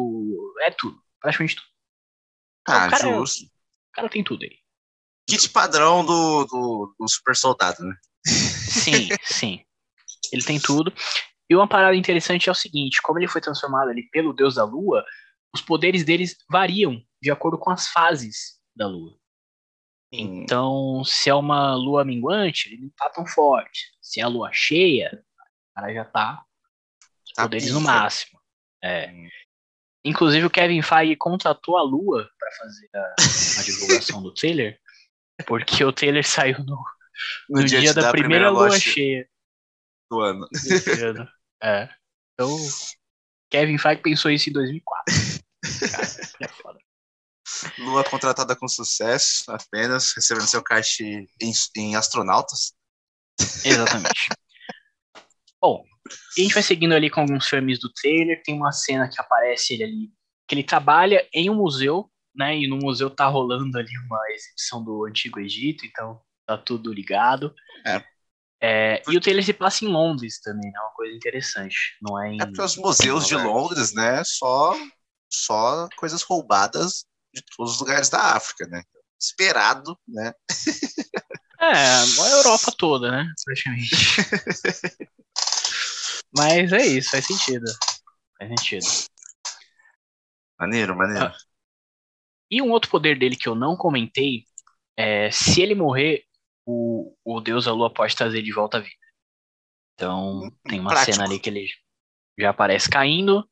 é 0.63 0.71
tudo, 0.71 1.01
praticamente 1.21 1.57
tudo. 1.57 1.67
Ah, 2.67 2.87
o 2.87 2.91
cara 2.91 3.09
é- 3.09 3.15
justo. 3.15 3.45
O 3.45 3.93
cara 3.95 4.09
tem 4.09 4.25
tudo 4.25 4.43
aí. 4.43 4.59
Kit 5.29 5.49
padrão 5.51 6.05
do, 6.05 6.45
do, 6.45 6.95
do 6.99 7.09
super 7.09 7.35
soldado, 7.35 7.83
né? 7.83 7.95
Sim, 8.27 9.09
sim. 9.23 9.65
Ele 10.33 10.43
tem 10.43 10.61
tudo. 10.61 10.93
E 11.49 11.55
uma 11.55 11.69
parada 11.69 11.97
interessante 11.97 12.49
é 12.49 12.53
o 12.53 12.55
seguinte: 12.55 13.01
como 13.01 13.19
ele 13.19 13.29
foi 13.29 13.41
transformado 13.41 13.89
ali 13.89 14.09
pelo 14.11 14.33
deus 14.33 14.57
da 14.57 14.65
lua, 14.65 15.05
os 15.55 15.63
poderes 15.63 16.05
deles 16.05 16.37
variam 16.51 17.01
de 17.25 17.31
acordo 17.31 17.57
com 17.57 17.71
as 17.71 17.89
fases 17.89 18.61
da 18.77 18.87
lua. 18.87 19.19
Então, 20.13 21.03
se 21.05 21.31
é 21.31 21.35
uma 21.35 21.75
lua 21.75 22.05
minguante, 22.05 22.69
ele 22.69 22.83
não 22.83 22.91
tá 22.91 23.09
tão 23.09 23.27
forte. 23.27 23.91
Se 24.01 24.21
é 24.21 24.23
a 24.23 24.29
lua 24.29 24.51
cheia, 24.53 25.25
o 25.71 25.75
cara 25.75 25.95
já 25.95 26.05
tá 26.05 26.45
os 27.27 27.33
Tá 27.33 27.43
poderes 27.45 27.73
no 27.73 27.81
máximo. 27.81 28.39
É. 28.83 29.11
Inclusive, 30.05 30.45
o 30.45 30.51
Kevin 30.51 30.83
Feige 30.83 31.17
contratou 31.17 31.79
a 31.79 31.83
lua 31.83 32.31
para 32.39 32.53
fazer 32.53 32.91
a, 32.95 33.15
a 33.59 33.65
divulgação 33.65 34.23
do 34.23 34.35
trailer, 34.35 34.79
porque 35.47 35.83
o 35.83 35.93
trailer 35.93 36.29
saiu 36.29 36.59
no, 36.59 36.85
no 37.49 37.65
dia, 37.65 37.95
da, 37.95 38.11
primeira, 38.11 38.51
lua 38.51 38.79
cheia. 38.79 39.27
do 40.11 40.21
ano. 40.21 40.47
desse 40.53 41.03
ano. 41.03 41.27
É. 41.63 41.89
Então, 42.35 42.55
Kevin 43.51 43.79
Feige 43.79 44.03
pensou 44.03 44.31
isso 44.31 44.51
em 44.51 44.53
2004. 44.53 45.15
Cara, 45.91 46.07
é 46.43 46.49
foda. 46.49 46.84
Lua 47.79 48.05
contratada 48.05 48.57
com 48.57 48.69
sucesso, 48.69 49.45
apenas 49.51 50.13
recebendo 50.15 50.47
seu 50.47 50.63
caixa 50.63 51.03
em, 51.03 51.27
em 51.77 51.97
astronautas. 51.97 52.75
Exatamente. 53.65 54.29
Bom, 55.61 55.83
a 56.37 56.41
gente 56.41 56.55
vai 56.55 56.63
seguindo 56.63 56.93
ali 56.93 57.09
com 57.09 57.21
alguns 57.21 57.49
frames 57.49 57.79
do 57.79 57.93
trailer. 57.93 58.43
Tem 58.45 58.55
uma 58.55 58.73
cena 58.73 59.09
que 59.09 59.21
aparece 59.21 59.75
ele 59.75 59.85
ali, 59.85 60.13
que 60.47 60.55
ele 60.55 60.63
trabalha 60.63 61.27
em 61.33 61.49
um 61.49 61.55
museu, 61.55 62.11
né? 62.35 62.57
E 62.57 62.69
no 62.69 62.77
museu 62.77 63.09
tá 63.09 63.27
rolando 63.27 63.79
ali 63.79 63.97
uma 64.07 64.21
exibição 64.31 64.85
do 64.85 65.07
Antigo 65.07 65.41
Egito, 65.41 65.87
então 65.87 66.21
tá 66.47 66.59
tudo 66.59 66.93
ligado. 66.93 67.55
É. 67.87 68.05
É, 68.67 69.03
e 69.09 69.17
o 69.17 69.21
trailer 69.21 69.45
se 69.45 69.53
passa 69.53 69.85
em 69.85 69.89
Londres 69.89 70.41
também, 70.41 70.71
né? 70.71 70.81
Uma 70.81 70.95
coisa 70.95 71.15
interessante. 71.15 71.97
Não 72.01 72.23
é 72.23 72.33
em. 72.33 72.41
É 72.41 72.47
porque 72.47 72.63
os 72.63 72.77
museus 72.77 73.27
de. 73.27 73.35
Londres, 73.35 73.93
né, 73.93 74.23
só, 74.25 74.75
só 75.31 75.89
coisas 75.97 76.23
roubadas 76.23 77.05
de 77.35 77.43
todos 77.57 77.75
os 77.75 77.81
lugares 77.81 78.09
da 78.09 78.37
África, 78.37 78.67
né? 78.69 78.83
Esperado, 79.21 79.99
né? 80.07 80.33
É, 81.61 81.73
a 81.73 82.31
Europa 82.31 82.73
toda, 82.77 83.11
né? 83.11 83.27
Praticamente. 83.45 83.91
Mas 86.37 86.73
é 86.73 86.85
isso, 86.87 87.11
faz 87.11 87.27
sentido. 87.27 87.65
Faz 88.39 88.51
sentido. 88.51 88.87
Maneiro, 90.59 90.97
maneiro. 90.97 91.27
Ah. 91.27 91.37
E 92.51 92.61
um 92.61 92.71
outro 92.71 92.91
poder 92.91 93.19
dele 93.19 93.37
que 93.37 93.49
eu 93.49 93.55
não 93.55 93.77
comentei 93.77 94.45
é 94.97 95.31
se 95.31 95.61
ele 95.61 95.75
morrer, 95.75 96.25
o, 96.67 97.17
o 97.25 97.41
Deus 97.41 97.65
da 97.65 97.73
Lua 97.73 97.93
pode 97.93 98.15
trazer 98.15 98.43
de 98.43 98.53
volta 98.53 98.79
a 98.79 98.81
vida. 98.81 98.95
Então 99.95 100.51
tem 100.69 100.81
uma 100.81 100.91
prático. 100.91 101.13
cena 101.15 101.25
ali 101.25 101.39
que 101.39 101.51
ele 101.51 101.69
já 102.39 102.51
aparece 102.51 102.89
caindo. 102.89 103.49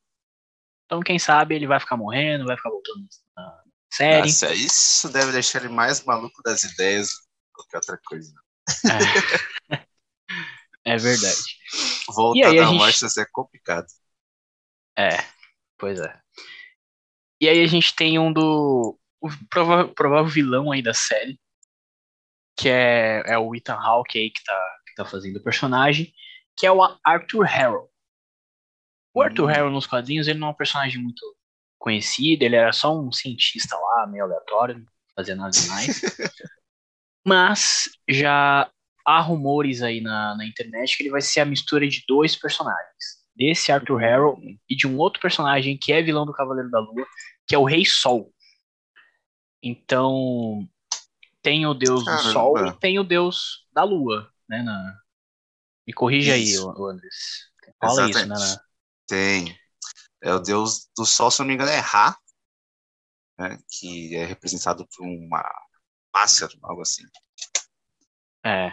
Então 0.85 1.01
quem 1.01 1.19
sabe 1.19 1.55
ele 1.55 1.67
vai 1.67 1.81
ficar 1.81 1.97
morrendo, 1.97 2.47
vai 2.47 2.57
ficar 2.57 2.71
voltando 2.71 3.07
na 3.37 3.63
série. 3.95 4.27
Nossa, 4.27 4.53
isso 4.55 5.09
deve 5.11 5.33
deixar 5.33 5.61
ele 5.65 5.69
mais 5.73 6.03
maluco 6.05 6.43
das 6.43 6.63
ideias 6.65 7.09
do 7.09 7.15
que 7.15 7.53
qualquer 7.55 7.77
outra 7.79 8.01
coisa. 8.05 8.33
É. 9.71 9.83
É 10.85 10.97
verdade. 10.97 11.37
Voltar 12.09 12.53
da 12.53 12.65
gente- 12.67 12.77
morte 12.77 13.01
vai 13.03 13.11
ser 13.11 13.31
complicado. 13.31 13.87
É, 14.99 15.17
pois 15.79 16.01
é. 16.01 16.21
E 17.41 17.49
aí 17.49 17.63
a 17.63 17.67
gente 17.69 17.95
tem 17.95 18.19
um 18.19 18.33
do. 18.33 18.99
O 19.21 19.29
prova- 19.49 19.87
provável 19.95 20.27
vilão 20.29 20.73
aí 20.73 20.83
da 20.83 20.93
série. 20.93 21.41
Que 22.59 22.69
é, 22.69 23.23
é 23.27 23.39
o 23.39 23.55
Ethan 23.55 23.75
Hawke 23.77 24.19
aí 24.19 24.31
que 24.33 24.43
tá, 24.43 24.77
que 24.89 24.95
tá 24.97 25.05
fazendo 25.05 25.37
o 25.37 25.43
personagem. 25.45 26.13
Que 26.57 26.67
é 26.67 26.73
o 26.73 26.81
Arthur 27.05 27.45
Harrow. 27.45 27.89
O 29.15 29.23
Arthur 29.23 29.45
Hum. 29.45 29.53
Harrow 29.53 29.71
nos 29.71 29.87
quadrinhos 29.87 30.27
ele 30.27 30.41
não 30.41 30.49
é 30.49 30.51
um 30.51 30.55
personagem 30.55 31.01
muito 31.01 31.21
conhecido, 31.83 32.45
ele 32.45 32.55
era 32.55 32.73
só 32.73 32.97
um 32.97 33.11
cientista 33.11 33.77
lá, 33.77 34.07
meio 34.07 34.23
aleatório, 34.25 34.79
não 34.79 34.87
fazia 35.17 35.35
nada 35.35 35.51
demais. 35.51 36.01
Mas 37.27 37.89
já 38.09 38.71
há 39.05 39.21
rumores 39.21 39.83
aí 39.83 40.01
na, 40.01 40.37
na 40.37 40.47
internet 40.47 40.97
que 40.97 41.03
ele 41.03 41.11
vai 41.11 41.21
ser 41.21 41.41
a 41.41 41.45
mistura 41.45 41.87
de 41.89 42.05
dois 42.07 42.37
personagens. 42.37 43.21
Desse 43.35 43.73
Arthur 43.73 43.97
Harrow 43.97 44.39
e 44.69 44.77
de 44.77 44.87
um 44.87 44.97
outro 44.99 45.21
personagem 45.21 45.77
que 45.77 45.93
é 45.93 46.01
vilão 46.03 46.25
do 46.25 46.33
Cavaleiro 46.33 46.71
da 46.71 46.79
Lua, 46.79 47.05
que 47.47 47.55
é 47.55 47.59
o 47.59 47.65
Rei 47.65 47.85
Sol. 47.85 48.33
Então, 49.63 50.69
tem 51.43 51.67
o 51.67 51.75
deus 51.75 52.01
do 52.01 52.07
Caramba. 52.07 52.33
Sol 52.33 52.67
e 52.67 52.79
tem 52.79 52.99
o 52.99 53.05
deus 53.05 53.67
da 53.73 53.83
Lua, 53.83 54.31
né? 54.49 54.63
na- 54.63 54.99
Me 55.87 55.93
corrija 55.93 56.35
aí, 56.35 56.45
Isso. 56.45 56.69
ô 56.69 56.87
Andres. 56.89 57.51
Fala 57.81 58.09
isso, 58.09 58.19
né? 58.29 58.35
Exatamente. 58.35 58.57
na- 58.57 58.63
Tem. 59.09 59.62
É 60.23 60.33
o 60.33 60.39
deus 60.41 60.89
do 60.97 61.05
sol, 61.05 61.31
se 61.31 61.43
eu 61.43 61.45
não 61.45 61.49
me 61.49 61.55
engano, 61.55 61.71
é 61.71 61.79
Ra, 61.81 62.17
né, 63.39 63.59
que 63.71 64.15
é 64.17 64.25
representado 64.25 64.87
por 64.97 65.05
uma 65.07 65.43
pássaro, 66.13 66.59
algo 66.63 66.83
assim. 66.83 67.05
É. 68.45 68.73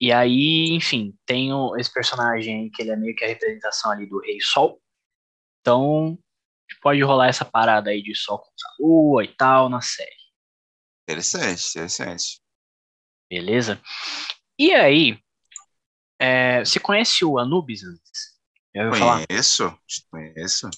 E 0.00 0.12
aí, 0.12 0.70
enfim, 0.72 1.16
tem 1.26 1.52
o- 1.52 1.76
esse 1.78 1.92
personagem 1.92 2.62
aí 2.64 2.70
que 2.70 2.82
ele 2.82 2.92
é 2.92 2.96
meio 2.96 3.16
que 3.16 3.24
a 3.24 3.28
representação 3.28 3.92
ali 3.92 4.06
do 4.08 4.20
Rei 4.20 4.40
Sol. 4.40 4.80
Então, 5.60 6.18
pode 6.82 7.02
rolar 7.02 7.28
essa 7.28 7.44
parada 7.44 7.90
aí 7.90 8.02
de 8.02 8.14
Sol 8.16 8.38
contra 8.38 8.68
a 8.68 8.76
Lua 8.80 9.24
e 9.24 9.28
tal 9.36 9.68
na 9.70 9.80
série. 9.82 10.10
Interessante, 11.08 11.70
interessante. 11.76 12.40
Beleza? 13.30 13.80
E 14.58 14.72
aí, 14.74 15.18
é, 16.18 16.64
você 16.64 16.78
conhece 16.80 17.24
o 17.24 17.38
Anubis 17.38 17.82
antes? 17.84 18.37
Conheço, 18.90 19.78
conheço. 20.10 20.70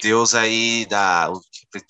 Deus 0.00 0.34
aí 0.34 0.86
da. 0.86 1.30
o- 1.30 1.40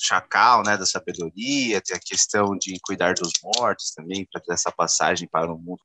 chacal, 0.00 0.62
né, 0.64 0.76
da 0.76 0.84
sabedoria, 0.86 1.80
tem 1.80 1.94
a 1.96 2.00
questão 2.00 2.56
de 2.58 2.76
cuidar 2.80 3.14
dos 3.14 3.30
mortos 3.42 3.92
também, 3.92 4.26
para 4.26 4.40
ter 4.40 4.52
essa 4.52 4.72
passagem 4.72 5.28
para 5.28 5.52
o 5.52 5.56
mundo, 5.56 5.80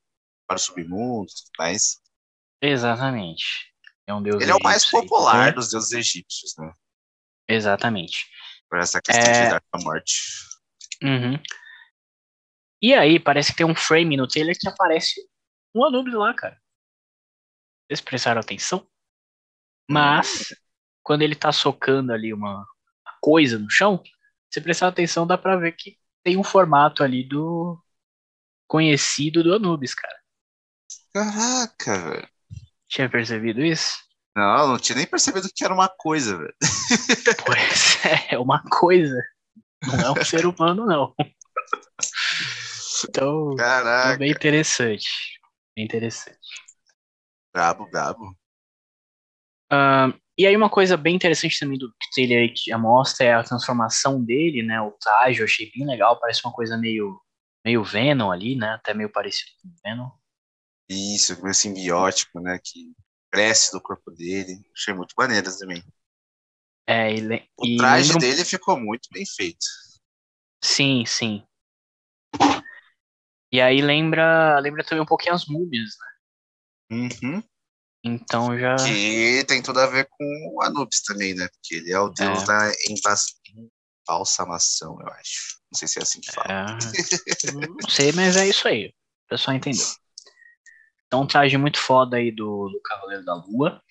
para 0.47 0.55
o 0.55 0.59
submundo, 0.59 1.31
mas 1.59 1.99
Exatamente. 2.63 3.43
É 4.07 4.13
um 4.13 4.21
deus 4.23 4.41
ele 4.41 4.51
é 4.51 4.55
o 4.55 4.59
mais 4.63 4.77
egípcio 4.77 4.99
aí 4.99 5.03
popular 5.07 5.31
também. 5.39 5.53
dos 5.53 5.69
deuses 5.69 5.91
egípcios, 5.91 6.55
né? 6.57 6.73
Exatamente. 7.47 8.25
Por 8.69 8.79
essa 8.79 8.99
questão 9.01 9.23
É. 9.23 9.53
de 9.53 9.59
com 9.59 9.77
a 9.77 9.83
morte. 9.83 10.21
Uhum. 11.03 11.41
E 12.81 12.93
aí, 12.95 13.19
parece 13.19 13.51
que 13.51 13.57
tem 13.57 13.65
um 13.65 13.75
frame 13.75 14.17
no 14.17 14.27
trailer 14.27 14.57
que 14.59 14.67
aparece 14.67 15.21
um 15.75 15.85
Anubis 15.85 16.13
lá, 16.13 16.33
cara. 16.33 16.59
Vocês 17.87 18.01
prestaram 18.01 18.41
atenção? 18.41 18.87
Mas, 19.91 20.55
quando 21.03 21.21
ele 21.23 21.35
tá 21.35 21.51
socando 21.51 22.13
ali 22.13 22.33
uma 22.33 22.65
coisa 23.21 23.59
no 23.59 23.69
chão, 23.69 24.01
se 24.51 24.61
prestar 24.61 24.87
atenção, 24.89 25.27
dá 25.27 25.37
pra 25.37 25.57
ver 25.57 25.73
que 25.73 25.97
tem 26.23 26.37
um 26.37 26.43
formato 26.43 27.03
ali 27.03 27.23
do 27.27 27.79
conhecido 28.67 29.43
do 29.43 29.53
Anubis, 29.55 29.93
cara. 29.95 30.17
Caraca, 31.13 31.97
velho. 32.09 32.29
Tinha 32.87 33.09
percebido 33.09 33.61
isso? 33.65 33.97
Não, 34.35 34.67
não 34.67 34.77
tinha 34.79 34.95
nem 34.97 35.07
percebido 35.07 35.49
que 35.53 35.63
era 35.63 35.73
uma 35.73 35.89
coisa, 35.89 36.37
velho. 36.37 36.55
Pois 37.45 38.05
é, 38.05 38.35
é 38.35 38.39
uma 38.39 38.61
coisa. 38.69 39.21
Não 39.85 40.01
é 40.03 40.11
um 40.11 40.21
ser 40.21 40.45
humano, 40.45 40.85
não. 40.85 41.15
Então, 43.09 43.65
é 44.03 44.13
Caraca, 44.13 44.17
bem 44.17 44.31
interessante. 44.31 45.07
Bem 45.75 45.85
interessante. 45.85 46.39
brabo, 47.53 47.87
brabo. 47.89 48.35
Ah, 49.71 50.13
e 50.37 50.45
aí 50.45 50.55
uma 50.55 50.69
coisa 50.69 50.97
bem 50.97 51.15
interessante 51.15 51.57
também 51.59 51.77
do 51.77 51.93
que 52.13 52.51
já 52.67 52.77
mostra 52.77 53.25
é 53.25 53.33
a 53.33 53.43
transformação 53.43 54.23
dele, 54.23 54.63
né? 54.63 54.81
O 54.81 54.91
traje, 54.91 55.39
eu 55.39 55.45
achei 55.45 55.71
bem 55.73 55.85
legal, 55.85 56.19
parece 56.19 56.41
uma 56.43 56.53
coisa 56.53 56.77
meio, 56.77 57.19
meio 57.65 57.83
Venom 57.83 58.31
ali, 58.31 58.55
né? 58.55 58.71
Até 58.73 58.93
meio 58.93 59.09
parecido 59.09 59.51
com 59.61 59.69
Venom. 59.83 60.09
Isso, 60.89 61.41
meio 61.41 61.53
simbiótico, 61.53 62.39
né? 62.41 62.59
Que 62.61 62.91
cresce 63.31 63.71
do 63.71 63.81
corpo 63.81 64.11
dele. 64.11 64.59
Achei 64.75 64.93
muito 64.93 65.13
maneiro 65.17 65.47
também. 65.57 65.81
É, 66.85 67.13
e, 67.13 67.21
le- 67.21 67.47
O 67.57 67.65
traje 67.77 68.11
lembra 68.11 68.27
um- 68.27 68.31
dele 68.31 68.45
ficou 68.45 68.77
muito 68.77 69.07
bem 69.13 69.25
feito. 69.25 69.65
Sim, 70.61 71.05
sim. 71.05 71.43
E 73.51 73.61
aí 73.61 73.81
lembra, 73.81 74.59
lembra 74.59 74.83
também 74.83 75.01
um 75.03 75.05
pouquinho 75.05 75.35
as 75.35 75.45
múmias, 75.45 75.91
né? 75.99 76.97
Uhum. 77.23 77.43
Então 78.03 78.57
já. 78.57 78.75
Que 78.77 79.43
tem 79.47 79.61
tudo 79.61 79.79
a 79.79 79.85
ver 79.87 80.07
com 80.09 80.25
o 80.55 80.61
Anubis 80.63 81.01
também, 81.03 81.35
né? 81.35 81.47
Porque 81.49 81.75
ele 81.75 81.91
é 81.91 81.99
o 81.99 82.09
deus 82.09 82.43
É. 82.43 82.45
da 82.45 82.71
embalsamação, 84.09 84.97
eu 84.99 85.07
acho. 85.13 85.59
Não 85.71 85.77
sei 85.77 85.87
se 85.87 85.99
é 85.99 86.01
assim 86.01 86.19
que 86.19 86.31
fala. 86.31 86.47
É, 86.51 86.65
não 87.59 87.89
sei, 87.89 88.11
mas 88.11 88.35
é 88.35 88.47
isso 88.47 88.67
aí. 88.67 88.87
O 88.87 89.29
pessoal 89.29 89.55
entendeu. 89.55 89.85
Então, 91.07 91.21
um 91.21 91.27
traje 91.27 91.57
muito 91.57 91.79
foda 91.79 92.17
aí 92.17 92.31
do, 92.31 92.69
do 92.69 92.81
Cavaleiro 92.83 93.23
da 93.23 93.35
Lua. 93.35 93.81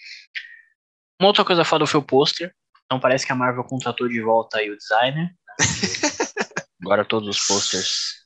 Uma 1.20 1.28
outra 1.28 1.44
coisa 1.44 1.64
foda 1.64 1.86
foi 1.86 2.00
o 2.00 2.04
pôster. 2.04 2.54
Então, 2.84 2.98
parece 2.98 3.24
que 3.24 3.32
a 3.32 3.36
Marvel 3.36 3.62
contratou 3.64 4.08
de 4.08 4.20
volta 4.20 4.58
aí 4.58 4.70
o 4.70 4.76
designer. 4.76 5.26
né? 5.26 5.34
Agora 6.82 7.04
todos 7.04 7.28
os 7.28 7.46
posters 7.46 8.24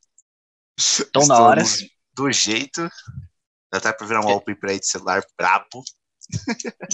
estão 0.79 1.27
da 1.29 1.39
hora. 1.41 1.63
Do 2.17 2.31
jeito. 2.31 2.89
Já 3.75 3.81
tá 3.81 3.93
pra 3.93 4.07
virar 4.07 4.21
um 4.21 4.27
wallpaper 4.27 4.71
aí 4.71 4.79
de 4.79 4.87
celular 4.87 5.21
brabo. 5.37 5.83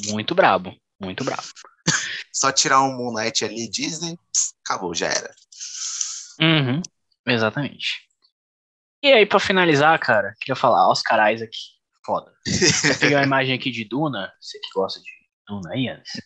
Muito 0.08 0.34
brabo. 0.34 0.74
Muito 0.98 1.22
brabo. 1.22 1.42
Só 2.32 2.50
tirar 2.50 2.80
um 2.82 2.96
Moonlight 2.96 3.44
ali, 3.44 3.68
Disney, 3.68 4.16
pss, 4.32 4.54
acabou, 4.64 4.94
já 4.94 5.08
era. 5.08 5.34
Uhum, 6.40 6.80
exatamente. 7.26 8.08
E 9.02 9.12
aí, 9.12 9.26
pra 9.26 9.38
finalizar, 9.38 9.98
cara, 9.98 10.34
queria 10.40 10.56
falar, 10.56 10.88
Oscar 10.88 11.30
Isaac, 11.30 11.54
foda. 12.04 12.32
Eu 12.46 12.98
peguei 12.98 13.16
uma 13.16 13.24
imagem 13.24 13.54
aqui 13.54 13.70
de 13.70 13.84
Duna, 13.84 14.32
você 14.40 14.58
que 14.58 14.70
gosta 14.74 15.00
de 15.00 15.10
Duna 15.46 15.72
aí, 15.74 15.86
Anderson. 15.86 16.18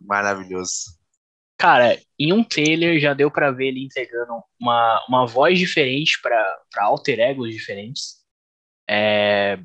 Maravilhoso. 0.00 0.98
Cara, 1.58 2.00
em 2.18 2.32
um 2.32 2.42
trailer 2.42 2.98
já 2.98 3.12
deu 3.12 3.30
pra 3.30 3.50
ver 3.50 3.68
ele 3.68 3.84
entregando 3.84 4.42
uma, 4.58 5.04
uma 5.06 5.26
voz 5.26 5.58
diferente 5.58 6.18
pra 6.22 6.58
pra 6.70 6.84
alter 6.84 7.18
egos 7.18 7.52
diferentes. 7.52 8.19
É, 8.92 9.56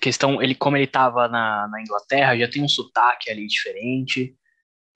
questão, 0.00 0.42
ele 0.42 0.56
como 0.56 0.76
ele 0.76 0.88
tava 0.88 1.28
na, 1.28 1.68
na 1.68 1.80
Inglaterra, 1.80 2.36
já 2.36 2.50
tem 2.50 2.64
um 2.64 2.68
sotaque 2.68 3.30
ali 3.30 3.46
diferente. 3.46 4.36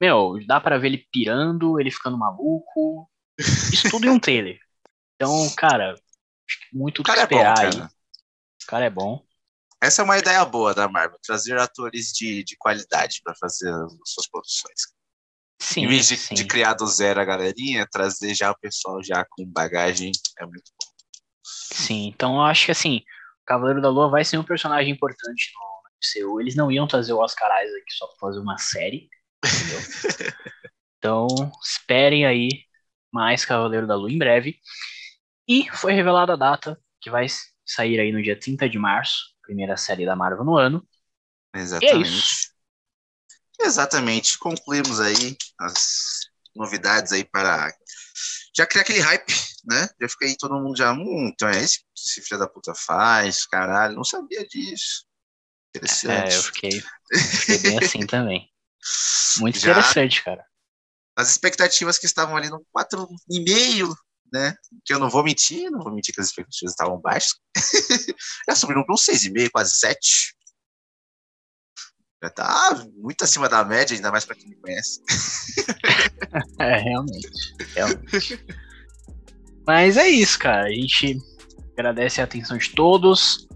Meu, 0.00 0.44
dá 0.44 0.60
pra 0.60 0.76
ver 0.76 0.88
ele 0.88 1.06
pirando, 1.12 1.78
ele 1.78 1.90
ficando 1.90 2.18
maluco. 2.18 3.08
Isso 3.38 3.88
tudo 3.88 4.06
em 4.06 4.10
um 4.10 4.18
trailer. 4.18 4.58
Então, 5.14 5.48
cara, 5.56 5.94
muito 6.72 6.98
O 6.98 7.02
o 7.02 7.04
que 7.04 7.10
cara 7.10 7.22
é 7.22 7.26
bom, 7.26 7.36
esperar 7.36 7.54
cara. 7.54 7.68
aí. 7.68 7.88
O 8.62 8.66
cara 8.66 8.84
é 8.86 8.90
bom. 8.90 9.24
Essa 9.80 10.02
é 10.02 10.04
uma 10.04 10.18
ideia 10.18 10.44
boa 10.44 10.74
da 10.74 10.88
Marvel, 10.88 11.18
trazer 11.22 11.56
atores 11.58 12.12
de, 12.12 12.42
de 12.42 12.56
qualidade 12.56 13.20
pra 13.22 13.34
fazer 13.34 13.72
as 13.72 13.92
suas 14.04 14.28
produções. 14.28 14.80
Sim, 15.62 15.84
em 15.84 15.88
vez 15.88 16.08
de, 16.08 16.16
sim. 16.16 16.34
de 16.34 16.44
criar 16.44 16.74
do 16.74 16.86
zero 16.86 17.20
a 17.20 17.24
galerinha, 17.24 17.86
trazer 17.90 18.34
já 18.34 18.50
o 18.50 18.58
pessoal 18.58 19.02
já 19.02 19.24
com 19.30 19.46
bagagem 19.46 20.10
é 20.38 20.44
muito 20.44 20.70
bom. 20.72 20.90
Sim, 21.44 22.08
então 22.08 22.36
eu 22.36 22.42
acho 22.42 22.66
que 22.66 22.72
assim, 22.72 23.02
Cavaleiro 23.50 23.82
da 23.82 23.88
Lua 23.88 24.08
vai 24.08 24.24
ser 24.24 24.38
um 24.38 24.44
personagem 24.44 24.92
importante 24.92 25.50
no 25.52 26.22
MCU. 26.22 26.40
Eles 26.40 26.54
não 26.54 26.70
iam 26.70 26.86
trazer 26.86 27.12
o 27.12 27.18
Oscar 27.18 27.50
Isaac 27.64 27.84
só 27.92 28.06
pra 28.06 28.16
fazer 28.20 28.38
uma 28.38 28.56
série, 28.58 29.08
entendeu? 29.44 29.80
então, 30.96 31.26
esperem 31.60 32.24
aí 32.24 32.48
mais 33.12 33.44
Cavaleiro 33.44 33.88
da 33.88 33.96
Lua 33.96 34.08
em 34.08 34.18
breve. 34.18 34.60
E 35.48 35.68
foi 35.72 35.94
revelada 35.94 36.34
a 36.34 36.36
data, 36.36 36.80
que 37.00 37.10
vai 37.10 37.26
sair 37.66 37.98
aí 37.98 38.12
no 38.12 38.22
dia 38.22 38.38
30 38.38 38.68
de 38.68 38.78
março, 38.78 39.18
primeira 39.42 39.76
série 39.76 40.06
da 40.06 40.14
Marvel 40.14 40.44
no 40.44 40.56
ano. 40.56 40.86
Exatamente. 41.52 42.08
isso. 42.08 42.50
Exatamente. 43.60 44.38
Concluímos 44.38 45.00
aí 45.00 45.36
as 45.58 46.20
novidades 46.54 47.10
aí 47.10 47.24
para 47.24 47.68
já 48.56 48.64
criar 48.64 48.82
aquele 48.82 49.00
hype, 49.00 49.32
né? 49.64 49.88
Já 50.00 50.08
aí 50.22 50.36
todo 50.36 50.54
mundo 50.60 50.76
já, 50.76 50.92
hum, 50.92 51.30
então 51.32 51.48
é 51.48 51.62
esse 51.62 51.78
que 51.80 51.84
esse 51.96 52.22
filho 52.22 52.40
da 52.40 52.48
puta 52.48 52.72
faz, 52.74 53.46
caralho, 53.46 53.94
não 53.96 54.04
sabia 54.04 54.46
disso. 54.46 55.04
Interessante. 55.74 56.32
É, 56.32 56.36
eu 56.36 56.42
fiquei, 56.42 56.82
fiquei 57.12 57.58
bem 57.58 57.78
assim 57.82 58.06
também. 58.06 58.48
Muito 59.38 59.58
Já- 59.58 59.70
interessante, 59.72 60.22
cara. 60.22 60.44
As 61.16 61.30
expectativas 61.30 61.98
que 61.98 62.06
estavam 62.06 62.36
ali 62.36 62.48
no 62.48 62.64
4,5, 62.74 63.94
né? 64.32 64.54
Que 64.84 64.94
eu 64.94 64.98
não 64.98 65.10
vou 65.10 65.22
mentir, 65.22 65.70
não 65.70 65.82
vou 65.82 65.92
mentir 65.92 66.14
que 66.14 66.20
as 66.20 66.28
expectativas 66.28 66.72
estavam 66.72 66.98
baixas. 67.00 67.34
já 68.48 68.56
subiram 68.56 68.84
para 68.84 68.94
um 68.94 68.96
6,5, 68.96 69.50
quase 69.50 69.74
7. 69.76 70.34
Já 72.22 72.30
tá 72.30 72.86
muito 72.96 73.24
acima 73.24 73.48
da 73.48 73.64
média, 73.64 73.94
ainda 73.94 74.10
mais 74.10 74.24
para 74.24 74.36
quem 74.36 74.50
me 74.50 74.56
conhece. 74.56 75.00
É, 76.60 76.76
realmente. 76.76 77.28
realmente. 77.74 78.38
Mas 79.66 79.96
é 79.96 80.08
isso, 80.08 80.38
cara. 80.38 80.66
A 80.66 80.70
gente 80.72 81.18
agradece 81.76 82.20
a 82.20 82.24
atenção 82.24 82.56
de 82.58 82.70
todos. 82.70 83.46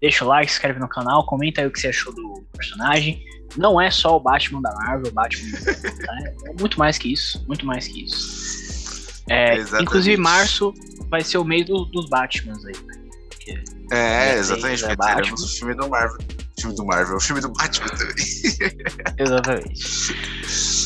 Deixa 0.00 0.24
o 0.24 0.28
like, 0.28 0.50
se 0.50 0.56
inscreve 0.58 0.78
no 0.78 0.88
canal, 0.88 1.24
comenta 1.26 1.60
aí 1.60 1.66
o 1.66 1.70
que 1.70 1.80
você 1.80 1.88
achou 1.88 2.14
do 2.14 2.44
personagem. 2.56 3.22
Não 3.56 3.80
é 3.80 3.90
só 3.90 4.16
o 4.16 4.20
Batman 4.20 4.60
da 4.60 4.70
Marvel, 4.74 5.08
o 5.10 5.14
Batman 5.14 5.58
tá? 6.04 6.14
é 6.50 6.52
muito 6.60 6.78
mais 6.78 6.98
que 6.98 7.12
isso, 7.12 7.42
muito 7.48 7.64
mais 7.64 7.88
que 7.88 8.04
isso. 8.04 9.24
É, 9.30 9.54
Exatamente. 9.56 9.82
inclusive, 9.88 10.16
março 10.18 10.74
vai 11.10 11.22
ser 11.24 11.38
o 11.38 11.44
mês 11.44 11.64
do- 11.66 11.86
dos 11.86 12.08
Batmans 12.10 12.64
aí. 12.66 12.74
né? 12.86 13.62
É, 13.92 14.34
exatamente, 14.38 14.84
é 14.84 14.88
porque 14.88 14.96
Batman. 14.96 15.16
teremos 15.22 15.42
o 15.42 15.48
filme 15.58 15.74
do 15.74 15.88
Marvel. 15.88 16.18
O 16.18 16.60
filme 16.60 16.76
do 16.76 16.84
Marvel, 16.86 17.16
o 17.16 17.20
filme 17.20 17.40
do 17.40 17.48
Batman 17.52 17.86
também. 17.88 18.14
Exatamente. 19.18 19.80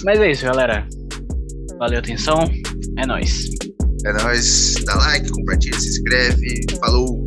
Mas 0.04 0.20
é 0.20 0.30
isso, 0.30 0.44
galera. 0.44 0.87
Valeu 1.78 1.96
a 1.96 2.00
atenção. 2.00 2.38
É 2.98 3.06
nóis. 3.06 3.48
É 4.04 4.12
nóis, 4.14 4.74
dá 4.84 4.94
like, 4.94 5.30
compartilha, 5.30 5.78
se 5.78 5.88
inscreve. 5.90 6.64
Falou! 6.80 7.19